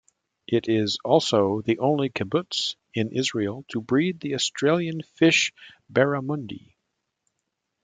It 0.47 0.67
is 0.67 0.97
also 1.05 1.61
the 1.61 1.77
only 1.77 2.09
Kibbutz 2.09 2.75
in 2.95 3.09
Israel 3.11 3.65
to 3.67 3.81
breed 3.81 4.19
the 4.19 4.33
Australian 4.33 5.03
fish 5.03 5.53
Barramundi. 5.93 6.73